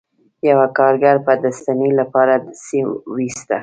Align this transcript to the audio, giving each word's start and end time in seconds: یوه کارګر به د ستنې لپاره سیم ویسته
یوه 0.49 0.67
کارګر 0.77 1.15
به 1.25 1.33
د 1.43 1.45
ستنې 1.57 1.89
لپاره 1.99 2.33
سیم 2.65 2.87
ویسته 3.15 3.57